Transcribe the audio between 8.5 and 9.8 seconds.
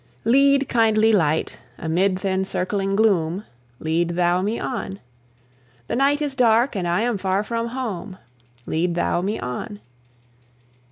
Lead Thou me on.